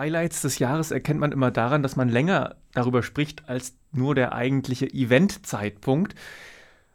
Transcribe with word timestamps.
Highlights 0.00 0.40
des 0.40 0.58
Jahres 0.58 0.92
erkennt 0.92 1.20
man 1.20 1.30
immer 1.30 1.50
daran, 1.50 1.82
dass 1.82 1.94
man 1.94 2.08
länger 2.08 2.56
darüber 2.72 3.02
spricht 3.02 3.50
als 3.50 3.74
nur 3.92 4.14
der 4.14 4.32
eigentliche 4.32 4.86
Eventzeitpunkt. 4.86 6.14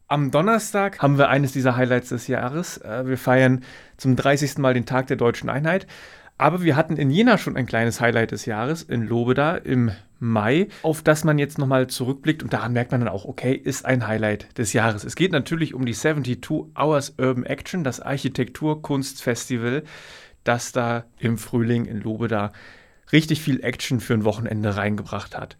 Am 0.07 0.31
Donnerstag 0.31 1.03
haben 1.03 1.19
wir 1.19 1.29
eines 1.29 1.51
dieser 1.51 1.75
Highlights 1.75 2.09
des 2.09 2.27
Jahres. 2.27 2.79
Äh, 2.79 3.05
wir 3.05 3.19
feiern 3.19 3.63
zum 3.97 4.15
30. 4.15 4.57
Mal 4.57 4.73
den 4.73 4.87
Tag 4.87 5.05
der 5.05 5.17
deutschen 5.17 5.49
Einheit. 5.49 5.85
Aber 6.39 6.63
wir 6.63 6.75
hatten 6.75 6.97
in 6.97 7.11
Jena 7.11 7.37
schon 7.37 7.55
ein 7.55 7.67
kleines 7.67 8.01
Highlight 8.01 8.31
des 8.31 8.47
Jahres, 8.47 8.81
in 8.81 9.03
Lobeda 9.03 9.55
im 9.55 9.91
Mai, 10.19 10.67
auf 10.81 11.03
das 11.03 11.23
man 11.23 11.37
jetzt 11.37 11.59
nochmal 11.59 11.85
zurückblickt. 11.85 12.41
Und 12.41 12.53
daran 12.53 12.73
merkt 12.73 12.91
man 12.91 13.01
dann 13.01 13.09
auch, 13.09 13.25
okay, 13.25 13.53
ist 13.53 13.85
ein 13.85 14.07
Highlight 14.07 14.57
des 14.57 14.73
Jahres. 14.73 15.03
Es 15.03 15.15
geht 15.15 15.31
natürlich 15.31 15.75
um 15.75 15.85
die 15.85 15.93
72 15.93 16.75
Hours 16.75 17.13
Urban 17.19 17.45
Action, 17.45 17.83
das 17.83 17.99
Architekturkunstfestival, 17.99 19.83
das 20.43 20.71
da 20.71 21.05
im 21.19 21.37
Frühling 21.37 21.85
in 21.85 22.01
Lobeda 22.01 22.51
richtig 23.11 23.41
viel 23.41 23.63
Action 23.63 23.99
für 23.99 24.13
ein 24.13 24.25
Wochenende 24.25 24.75
reingebracht 24.75 25.37
hat. 25.37 25.57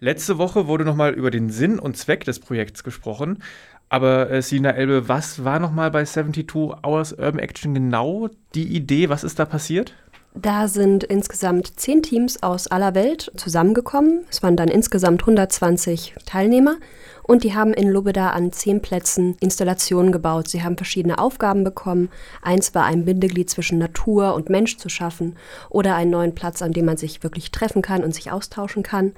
Letzte 0.00 0.38
Woche 0.38 0.66
wurde 0.66 0.84
nochmal 0.84 1.12
über 1.12 1.30
den 1.30 1.50
Sinn 1.50 1.78
und 1.78 1.96
Zweck 1.96 2.24
des 2.24 2.38
Projekts 2.38 2.84
gesprochen. 2.84 3.42
Aber 3.88 4.30
äh, 4.30 4.42
Sina 4.42 4.70
Elbe, 4.70 5.08
was 5.08 5.44
war 5.44 5.58
nochmal 5.58 5.90
bei 5.90 6.04
72 6.04 6.54
Hours 6.84 7.12
Urban 7.12 7.38
Action 7.38 7.74
genau 7.74 8.28
die 8.54 8.66
Idee? 8.66 9.08
Was 9.08 9.24
ist 9.24 9.38
da 9.38 9.44
passiert? 9.44 9.94
Da 10.40 10.68
sind 10.68 11.02
insgesamt 11.02 11.80
zehn 11.80 12.00
Teams 12.00 12.44
aus 12.44 12.68
aller 12.68 12.94
Welt 12.94 13.32
zusammengekommen. 13.34 14.24
Es 14.30 14.40
waren 14.40 14.56
dann 14.56 14.68
insgesamt 14.68 15.22
120 15.22 16.14
Teilnehmer 16.26 16.76
und 17.24 17.42
die 17.42 17.56
haben 17.56 17.74
in 17.74 17.88
Lobeda 17.88 18.30
an 18.30 18.52
zehn 18.52 18.80
Plätzen 18.80 19.36
Installationen 19.40 20.12
gebaut. 20.12 20.46
Sie 20.46 20.62
haben 20.62 20.76
verschiedene 20.76 21.18
Aufgaben 21.18 21.64
bekommen. 21.64 22.08
Eins 22.40 22.72
war 22.72 22.84
ein 22.84 23.04
Bindeglied 23.04 23.50
zwischen 23.50 23.78
Natur 23.78 24.34
und 24.34 24.48
Mensch 24.48 24.76
zu 24.76 24.88
schaffen 24.88 25.36
oder 25.70 25.96
einen 25.96 26.12
neuen 26.12 26.36
Platz, 26.36 26.62
an 26.62 26.72
dem 26.72 26.84
man 26.84 26.98
sich 26.98 27.24
wirklich 27.24 27.50
treffen 27.50 27.82
kann 27.82 28.04
und 28.04 28.14
sich 28.14 28.30
austauschen 28.30 28.84
kann. 28.84 29.14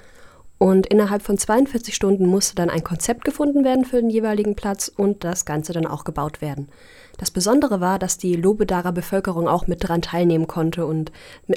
Und 0.62 0.86
innerhalb 0.88 1.22
von 1.22 1.38
42 1.38 1.94
Stunden 1.94 2.26
musste 2.26 2.54
dann 2.54 2.68
ein 2.68 2.84
Konzept 2.84 3.24
gefunden 3.24 3.64
werden 3.64 3.86
für 3.86 3.98
den 3.98 4.10
jeweiligen 4.10 4.56
Platz 4.56 4.92
und 4.94 5.24
das 5.24 5.46
Ganze 5.46 5.72
dann 5.72 5.86
auch 5.86 6.04
gebaut 6.04 6.42
werden. 6.42 6.68
Das 7.16 7.30
Besondere 7.30 7.80
war, 7.80 7.98
dass 7.98 8.18
die 8.18 8.36
Lobedarer 8.36 8.92
Bevölkerung 8.92 9.48
auch 9.48 9.66
mit 9.68 9.82
daran 9.82 10.02
teilnehmen 10.02 10.48
konnte 10.48 10.84
und 10.84 11.12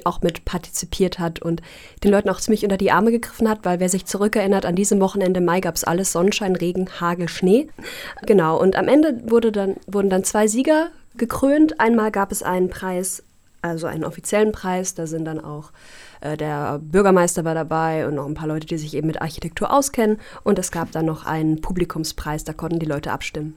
auch 0.05 0.21
mit 0.21 0.45
partizipiert 0.45 1.19
hat 1.19 1.41
und 1.41 1.61
den 2.01 2.11
Leuten 2.11 2.29
auch 2.29 2.39
ziemlich 2.39 2.63
unter 2.63 2.77
die 2.77 2.91
Arme 2.91 3.11
gegriffen 3.11 3.49
hat, 3.49 3.65
weil 3.65 3.81
wer 3.81 3.89
sich 3.89 4.05
zurückerinnert, 4.05 4.65
an 4.65 4.77
diesem 4.77 5.01
Wochenende 5.01 5.41
Mai 5.41 5.59
gab 5.59 5.75
es 5.75 5.83
alles 5.83 6.13
Sonnenschein, 6.13 6.55
Regen, 6.55 6.87
Hagel, 7.01 7.27
Schnee. 7.27 7.67
Genau, 8.25 8.57
und 8.57 8.77
am 8.77 8.87
Ende 8.87 9.29
wurde 9.29 9.51
dann, 9.51 9.75
wurden 9.85 10.09
dann 10.09 10.23
zwei 10.23 10.47
Sieger 10.47 10.91
gekrönt. 11.17 11.81
Einmal 11.81 12.09
gab 12.09 12.31
es 12.31 12.41
einen 12.41 12.69
Preis, 12.69 13.21
also 13.63 13.87
einen 13.87 14.03
offiziellen 14.03 14.51
Preis, 14.51 14.93
da 14.93 15.07
sind 15.07 15.25
dann 15.25 15.43
auch 15.43 15.71
äh, 16.21 16.37
der 16.37 16.79
Bürgermeister 16.79 17.43
war 17.43 17.55
dabei 17.55 18.07
und 18.07 18.15
noch 18.15 18.25
ein 18.25 18.33
paar 18.33 18.47
Leute, 18.47 18.67
die 18.67 18.77
sich 18.77 18.93
eben 18.93 19.07
mit 19.07 19.21
Architektur 19.21 19.71
auskennen. 19.71 20.19
Und 20.43 20.59
es 20.59 20.71
gab 20.71 20.91
dann 20.91 21.05
noch 21.05 21.25
einen 21.25 21.61
Publikumspreis, 21.61 22.43
da 22.43 22.53
konnten 22.53 22.79
die 22.79 22.85
Leute 22.85 23.11
abstimmen. 23.11 23.55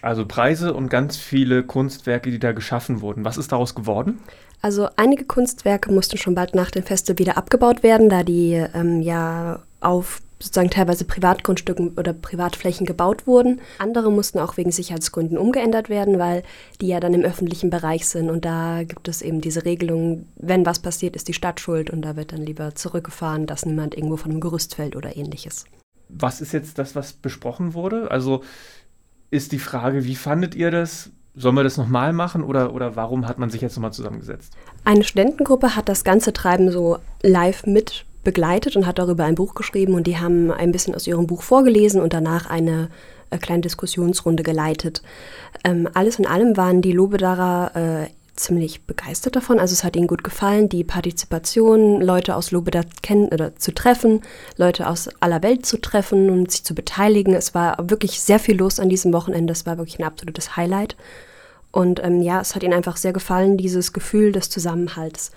Also 0.00 0.26
Preise 0.26 0.74
und 0.74 0.88
ganz 0.88 1.16
viele 1.16 1.62
Kunstwerke, 1.62 2.30
die 2.30 2.38
da 2.38 2.52
geschaffen 2.52 3.00
wurden. 3.00 3.24
Was 3.24 3.36
ist 3.36 3.52
daraus 3.52 3.74
geworden? 3.74 4.18
Also 4.60 4.88
einige 4.96 5.24
Kunstwerke 5.24 5.92
mussten 5.92 6.18
schon 6.18 6.34
bald 6.34 6.54
nach 6.54 6.70
dem 6.70 6.84
Festival 6.84 7.18
wieder 7.18 7.36
abgebaut 7.36 7.82
werden, 7.82 8.08
da 8.08 8.22
die 8.22 8.52
ähm, 8.74 9.02
ja 9.02 9.60
auf 9.80 10.20
sozusagen 10.42 10.70
teilweise 10.70 11.04
Privatgrundstücken 11.04 11.94
oder 11.96 12.12
Privatflächen 12.12 12.86
gebaut 12.86 13.26
wurden. 13.26 13.60
Andere 13.78 14.10
mussten 14.10 14.38
auch 14.38 14.56
wegen 14.56 14.72
Sicherheitsgründen 14.72 15.38
umgeändert 15.38 15.88
werden, 15.88 16.18
weil 16.18 16.42
die 16.80 16.88
ja 16.88 17.00
dann 17.00 17.14
im 17.14 17.22
öffentlichen 17.22 17.70
Bereich 17.70 18.06
sind. 18.06 18.30
Und 18.30 18.44
da 18.44 18.82
gibt 18.84 19.08
es 19.08 19.22
eben 19.22 19.40
diese 19.40 19.64
Regelung, 19.64 20.26
wenn 20.36 20.66
was 20.66 20.80
passiert, 20.80 21.16
ist 21.16 21.28
die 21.28 21.34
Stadt 21.34 21.60
schuld 21.60 21.90
und 21.90 22.02
da 22.02 22.16
wird 22.16 22.32
dann 22.32 22.42
lieber 22.42 22.74
zurückgefahren, 22.74 23.46
dass 23.46 23.66
niemand 23.66 23.96
irgendwo 23.96 24.16
von 24.16 24.30
einem 24.30 24.40
Gerüst 24.40 24.74
fällt 24.74 24.96
oder 24.96 25.16
ähnliches. 25.16 25.64
Was 26.08 26.40
ist 26.40 26.52
jetzt 26.52 26.78
das, 26.78 26.94
was 26.94 27.12
besprochen 27.12 27.74
wurde? 27.74 28.10
Also 28.10 28.42
ist 29.30 29.52
die 29.52 29.58
Frage, 29.58 30.04
wie 30.04 30.14
fandet 30.14 30.54
ihr 30.54 30.70
das? 30.70 31.10
Sollen 31.34 31.54
wir 31.54 31.64
das 31.64 31.78
nochmal 31.78 32.12
machen 32.12 32.44
oder, 32.44 32.74
oder 32.74 32.94
warum 32.96 33.26
hat 33.26 33.38
man 33.38 33.48
sich 33.48 33.62
jetzt 33.62 33.76
nochmal 33.76 33.94
zusammengesetzt? 33.94 34.54
Eine 34.84 35.04
Studentengruppe 35.04 35.74
hat 35.74 35.88
das 35.88 36.04
ganze 36.04 36.34
Treiben 36.34 36.70
so 36.70 36.98
live 37.22 37.64
mit 37.64 38.04
begleitet 38.24 38.76
und 38.76 38.86
hat 38.86 38.98
darüber 38.98 39.24
ein 39.24 39.34
Buch 39.34 39.54
geschrieben 39.54 39.94
und 39.94 40.06
die 40.06 40.18
haben 40.18 40.50
ein 40.50 40.72
bisschen 40.72 40.94
aus 40.94 41.06
ihrem 41.06 41.26
Buch 41.26 41.42
vorgelesen 41.42 42.00
und 42.00 42.12
danach 42.12 42.48
eine 42.48 42.88
äh, 43.30 43.38
kleine 43.38 43.62
Diskussionsrunde 43.62 44.42
geleitet. 44.42 45.02
Ähm, 45.64 45.88
alles 45.94 46.18
in 46.18 46.26
allem 46.26 46.56
waren 46.56 46.82
die 46.82 46.92
Lobedarer 46.92 47.72
äh, 47.74 48.06
ziemlich 48.34 48.84
begeistert 48.84 49.36
davon. 49.36 49.58
Also 49.58 49.72
es 49.72 49.84
hat 49.84 49.96
ihnen 49.96 50.06
gut 50.06 50.24
gefallen, 50.24 50.68
die 50.68 50.84
Partizipation, 50.84 52.00
Leute 52.00 52.34
aus 52.34 52.50
Lobeda 52.50 52.82
kennen 53.02 53.28
oder 53.28 53.56
zu 53.56 53.72
treffen, 53.72 54.22
Leute 54.56 54.88
aus 54.88 55.08
aller 55.20 55.42
Welt 55.42 55.66
zu 55.66 55.80
treffen 55.80 56.30
und 56.30 56.50
sich 56.50 56.64
zu 56.64 56.74
beteiligen. 56.74 57.34
Es 57.34 57.54
war 57.54 57.76
wirklich 57.90 58.20
sehr 58.20 58.38
viel 58.38 58.56
los 58.56 58.80
an 58.80 58.88
diesem 58.88 59.12
Wochenende. 59.12 59.52
Es 59.52 59.66
war 59.66 59.78
wirklich 59.78 59.98
ein 59.98 60.06
absolutes 60.06 60.56
Highlight. 60.56 60.96
Und 61.70 62.02
ähm, 62.04 62.22
ja, 62.22 62.40
es 62.40 62.54
hat 62.54 62.62
ihnen 62.62 62.74
einfach 62.74 62.96
sehr 62.96 63.12
gefallen, 63.12 63.56
dieses 63.56 63.92
Gefühl 63.92 64.32
des 64.32 64.50
Zusammenhalts. 64.50 65.30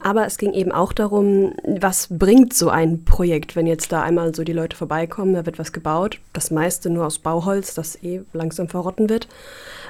Aber 0.00 0.26
es 0.26 0.38
ging 0.38 0.52
eben 0.52 0.72
auch 0.72 0.92
darum, 0.92 1.54
was 1.64 2.08
bringt 2.10 2.52
so 2.54 2.68
ein 2.68 3.04
Projekt, 3.04 3.56
wenn 3.56 3.66
jetzt 3.66 3.92
da 3.92 4.02
einmal 4.02 4.34
so 4.34 4.44
die 4.44 4.52
Leute 4.52 4.76
vorbeikommen, 4.76 5.34
da 5.34 5.46
wird 5.46 5.58
was 5.58 5.72
gebaut, 5.72 6.20
das 6.32 6.50
meiste 6.50 6.90
nur 6.90 7.06
aus 7.06 7.18
Bauholz, 7.18 7.74
das 7.74 8.02
eh 8.02 8.22
langsam 8.32 8.68
verrotten 8.68 9.08
wird. 9.08 9.28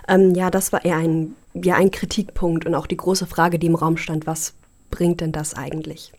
Ähm, 0.09 0.35
ja, 0.35 0.51
das 0.51 0.73
war 0.73 0.85
eher 0.85 0.97
ein, 0.97 1.35
ja, 1.55 1.75
ein 1.75 1.91
Kritikpunkt 1.91 2.67
und 2.67 2.75
auch 2.75 2.87
die 2.87 2.97
große 2.97 3.27
Frage, 3.27 3.59
die 3.59 3.67
im 3.67 3.75
Raum 3.75 3.97
stand, 3.97 4.27
was 4.27 4.55
bringt 4.91 5.21
denn 5.21 5.33
das 5.33 5.55
eigentlich? 5.55 6.13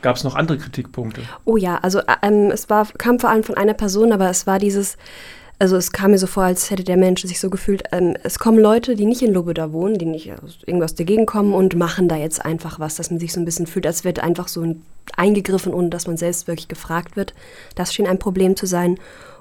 Gab 0.00 0.16
es 0.16 0.24
noch 0.24 0.36
andere 0.36 0.58
Kritikpunkte? 0.58 1.22
Oh 1.44 1.56
ja, 1.56 1.76
also 1.78 2.00
ähm, 2.22 2.50
es 2.52 2.70
war, 2.70 2.86
kam 2.98 3.18
vor 3.18 3.30
allem 3.30 3.42
von 3.42 3.56
einer 3.56 3.74
Person, 3.74 4.12
aber 4.12 4.30
es 4.30 4.46
war 4.46 4.58
dieses, 4.58 4.96
also 5.58 5.76
es 5.76 5.92
kam 5.92 6.12
mir 6.12 6.18
so 6.18 6.26
vor, 6.26 6.44
als 6.44 6.70
hätte 6.70 6.84
der 6.84 6.96
Mensch 6.96 7.22
sich 7.22 7.40
so 7.40 7.50
gefühlt, 7.50 7.82
ähm, 7.90 8.16
es 8.22 8.38
kommen 8.38 8.58
Leute, 8.58 8.94
die 8.94 9.06
nicht 9.06 9.22
in 9.22 9.32
Lobeda 9.32 9.72
wohnen, 9.72 9.98
die 9.98 10.06
nicht 10.06 10.32
aus 10.32 10.58
irgendwas 10.66 10.94
der 10.94 11.06
Gegend 11.06 11.26
kommen 11.26 11.52
und 11.52 11.76
machen 11.76 12.08
da 12.08 12.16
jetzt 12.16 12.44
einfach 12.44 12.78
was, 12.78 12.96
dass 12.96 13.10
man 13.10 13.18
sich 13.18 13.32
so 13.32 13.40
ein 13.40 13.44
bisschen 13.44 13.66
fühlt, 13.66 13.86
als 13.86 14.04
wird 14.04 14.20
einfach 14.20 14.48
so 14.48 14.76
eingegriffen, 15.16 15.74
ohne 15.74 15.88
dass 15.88 16.06
man 16.06 16.16
selbst 16.16 16.46
wirklich 16.46 16.68
gefragt 16.68 17.16
wird. 17.16 17.34
Das 17.74 17.92
schien 17.92 18.06
ein 18.06 18.18
Problem 18.18 18.54
zu 18.56 18.66
sein. 18.66 18.98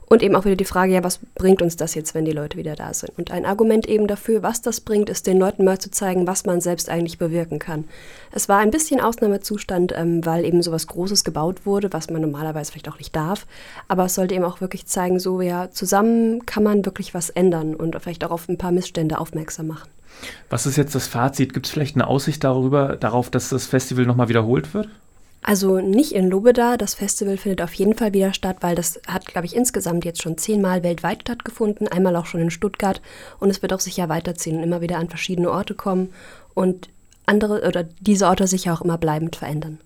Und 0.09 0.23
eben 0.23 0.35
auch 0.35 0.45
wieder 0.45 0.55
die 0.55 0.65
Frage, 0.65 0.93
ja, 0.93 1.03
was 1.03 1.19
bringt 1.35 1.61
uns 1.61 1.75
das 1.75 1.93
jetzt, 1.93 2.15
wenn 2.15 2.23
die 2.23 2.31
Leute 2.31 2.57
wieder 2.57 2.75
da 2.75 2.93
sind? 2.93 3.11
Und 3.17 3.31
ein 3.31 3.45
Argument 3.45 3.85
eben 3.87 4.07
dafür, 4.07 4.41
was 4.41 4.61
das 4.61 4.79
bringt, 4.79 5.09
ist 5.09 5.27
den 5.27 5.37
Leuten 5.37 5.65
mal 5.65 5.79
zu 5.79 5.91
zeigen, 5.91 6.27
was 6.27 6.45
man 6.45 6.61
selbst 6.61 6.89
eigentlich 6.89 7.17
bewirken 7.17 7.59
kann. 7.59 7.83
Es 8.31 8.47
war 8.47 8.59
ein 8.59 8.71
bisschen 8.71 9.01
Ausnahmezustand, 9.01 9.93
ähm, 9.95 10.25
weil 10.25 10.45
eben 10.45 10.61
sowas 10.61 10.87
Großes 10.87 11.25
gebaut 11.25 11.65
wurde, 11.65 11.91
was 11.91 12.09
man 12.09 12.21
normalerweise 12.21 12.71
vielleicht 12.71 12.89
auch 12.89 12.97
nicht 12.99 13.15
darf. 13.15 13.45
Aber 13.89 14.05
es 14.05 14.15
sollte 14.15 14.33
eben 14.33 14.45
auch 14.45 14.61
wirklich 14.61 14.85
zeigen, 14.85 15.19
so 15.19 15.41
ja, 15.41 15.71
zusammen 15.71 16.45
kann 16.45 16.63
man 16.63 16.85
wirklich 16.85 17.13
was 17.13 17.29
ändern 17.29 17.75
und 17.75 17.99
vielleicht 18.01 18.23
auch 18.23 18.31
auf 18.31 18.47
ein 18.47 18.57
paar 18.57 18.71
Missstände 18.71 19.19
aufmerksam 19.19 19.67
machen. 19.67 19.89
Was 20.49 20.65
ist 20.65 20.77
jetzt 20.77 20.95
das 20.95 21.07
Fazit? 21.07 21.53
Gibt 21.53 21.65
es 21.65 21.71
vielleicht 21.71 21.95
eine 21.95 22.07
Aussicht 22.07 22.43
darüber, 22.45 22.95
darauf, 22.95 23.29
dass 23.29 23.49
das 23.49 23.67
Festival 23.67 24.05
nochmal 24.05 24.29
wiederholt 24.29 24.73
wird? 24.73 24.87
Also 25.41 25.79
nicht 25.79 26.11
in 26.11 26.29
Lobeda, 26.29 26.77
das 26.77 26.95
Festival 26.95 27.37
findet 27.37 27.61
auf 27.61 27.73
jeden 27.73 27.95
Fall 27.95 28.13
wieder 28.13 28.33
statt, 28.33 28.57
weil 28.61 28.75
das 28.75 28.99
hat, 29.07 29.25
glaube 29.27 29.45
ich, 29.45 29.55
insgesamt 29.55 30.03
jetzt 30.03 30.21
schon 30.21 30.37
zehnmal 30.37 30.83
weltweit 30.83 31.21
stattgefunden, 31.21 31.87
einmal 31.87 32.15
auch 32.15 32.25
schon 32.25 32.41
in 32.41 32.51
Stuttgart 32.51 33.01
und 33.39 33.49
es 33.49 33.61
wird 33.61 33.71
auch 33.71 33.79
sicher 33.79 34.09
weiterziehen 34.09 34.57
und 34.57 34.63
immer 34.63 34.81
wieder 34.81 34.97
an 34.97 35.09
verschiedene 35.09 35.51
Orte 35.51 35.73
kommen 35.73 36.09
und 36.53 36.89
andere 37.25 37.65
oder 37.67 37.83
diese 37.83 38.27
Orte 38.27 38.47
sich 38.47 38.69
auch 38.69 38.81
immer 38.81 38.97
bleibend 38.97 39.35
verändern. 39.35 39.79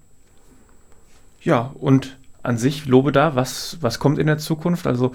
Ja, 1.42 1.72
und 1.80 2.18
an 2.44 2.58
sich 2.58 2.86
Lobeda, 2.86 3.36
was, 3.36 3.78
was 3.82 4.00
kommt 4.00 4.20
in 4.20 4.28
der 4.28 4.38
Zukunft? 4.38 4.88
Also 4.88 5.12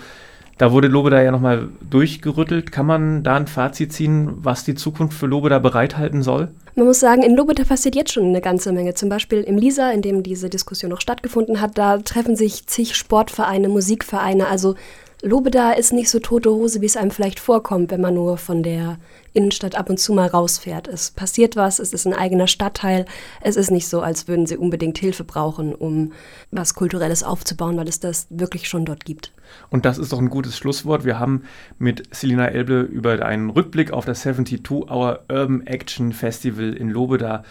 da 0.58 0.72
wurde 0.72 0.88
Lobeda 0.88 1.20
ja 1.22 1.30
nochmal 1.30 1.68
durchgerüttelt. 1.88 2.72
Kann 2.72 2.86
man 2.86 3.22
da 3.22 3.36
ein 3.36 3.46
Fazit 3.46 3.92
ziehen, 3.92 4.32
was 4.36 4.64
die 4.64 4.74
Zukunft 4.74 5.18
für 5.18 5.26
Lobeda 5.26 5.58
bereithalten 5.58 6.22
soll? 6.22 6.48
Man 6.78 6.84
muss 6.86 7.00
sagen, 7.00 7.22
in 7.22 7.34
Lobeda 7.34 7.64
passiert 7.64 7.94
jetzt 7.94 8.12
schon 8.12 8.26
eine 8.26 8.42
ganze 8.42 8.70
Menge. 8.70 8.92
Zum 8.92 9.08
Beispiel 9.08 9.40
im 9.40 9.56
Lisa, 9.56 9.90
in 9.92 10.02
dem 10.02 10.22
diese 10.22 10.50
Diskussion 10.50 10.90
noch 10.90 11.00
stattgefunden 11.00 11.62
hat, 11.62 11.78
da 11.78 11.96
treffen 11.96 12.36
sich 12.36 12.66
zig 12.66 12.96
Sportvereine, 12.96 13.70
Musikvereine. 13.70 14.46
Also 14.46 14.74
Lobeda 15.22 15.72
ist 15.72 15.92
nicht 15.92 16.10
so 16.10 16.18
tote 16.18 16.50
Hose, 16.50 16.80
wie 16.82 16.86
es 16.86 16.96
einem 16.96 17.10
vielleicht 17.10 17.40
vorkommt, 17.40 17.90
wenn 17.90 18.02
man 18.02 18.14
nur 18.14 18.36
von 18.36 18.62
der 18.62 18.98
Innenstadt 19.32 19.74
ab 19.74 19.88
und 19.88 19.98
zu 19.98 20.12
mal 20.12 20.28
rausfährt. 20.28 20.88
Es 20.88 21.10
passiert 21.10 21.56
was, 21.56 21.78
es 21.78 21.92
ist 21.92 22.06
ein 22.06 22.12
eigener 22.12 22.46
Stadtteil. 22.46 23.06
Es 23.40 23.56
ist 23.56 23.70
nicht 23.70 23.88
so, 23.88 24.00
als 24.00 24.28
würden 24.28 24.46
sie 24.46 24.56
unbedingt 24.56 24.98
Hilfe 24.98 25.24
brauchen, 25.24 25.74
um 25.74 26.12
was 26.50 26.74
Kulturelles 26.74 27.22
aufzubauen, 27.22 27.76
weil 27.76 27.88
es 27.88 27.98
das 27.98 28.26
wirklich 28.30 28.68
schon 28.68 28.84
dort 28.84 29.04
gibt. 29.04 29.32
Und 29.70 29.84
das 29.84 29.98
ist 29.98 30.12
doch 30.12 30.18
ein 30.18 30.30
gutes 30.30 30.56
Schlusswort. 30.56 31.04
Wir 31.04 31.18
haben 31.18 31.44
mit 31.78 32.14
Selina 32.14 32.48
Elbe 32.48 32.80
über 32.80 33.24
einen 33.24 33.50
Rückblick 33.50 33.92
auf 33.92 34.04
das 34.04 34.24
72-Hour 34.24 35.24
Urban 35.30 35.66
Action 35.66 36.12
Festival 36.12 36.74
in 36.74 36.90
Lobeda 36.90 37.42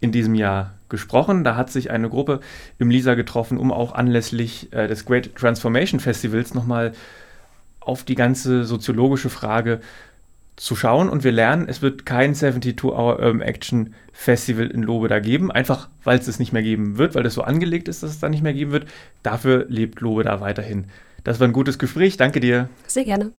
in 0.00 0.12
diesem 0.12 0.34
Jahr 0.34 0.74
gesprochen. 0.88 1.44
Da 1.44 1.56
hat 1.56 1.70
sich 1.70 1.90
eine 1.90 2.08
Gruppe 2.08 2.40
im 2.78 2.90
Lisa 2.90 3.14
getroffen, 3.14 3.58
um 3.58 3.72
auch 3.72 3.92
anlässlich 3.92 4.72
äh, 4.72 4.86
des 4.88 5.04
Great 5.04 5.34
Transformation 5.34 6.00
Festivals 6.00 6.54
nochmal 6.54 6.92
auf 7.80 8.04
die 8.04 8.14
ganze 8.14 8.64
soziologische 8.64 9.30
Frage 9.30 9.80
zu 10.56 10.74
schauen 10.74 11.10
und 11.10 11.22
wir 11.22 11.32
lernen, 11.32 11.68
es 11.68 11.82
wird 11.82 12.06
kein 12.06 12.34
72-Hour 12.34 13.18
Urban 13.18 13.42
Action 13.42 13.94
Festival 14.12 14.66
in 14.68 14.82
Lobeda 14.82 15.18
geben, 15.18 15.50
einfach 15.50 15.90
weil 16.02 16.18
es 16.18 16.28
es 16.28 16.38
nicht 16.38 16.52
mehr 16.52 16.62
geben 16.62 16.96
wird, 16.96 17.14
weil 17.14 17.22
das 17.22 17.34
so 17.34 17.42
angelegt 17.42 17.88
ist, 17.88 18.02
dass 18.02 18.10
es 18.10 18.20
da 18.20 18.30
nicht 18.30 18.42
mehr 18.42 18.54
geben 18.54 18.72
wird. 18.72 18.86
Dafür 19.22 19.66
lebt 19.68 20.00
Lobeda 20.00 20.40
weiterhin. 20.40 20.86
Das 21.24 21.40
war 21.40 21.46
ein 21.46 21.52
gutes 21.52 21.78
Gespräch. 21.78 22.16
Danke 22.16 22.40
dir. 22.40 22.70
Sehr 22.86 23.04
gerne. 23.04 23.32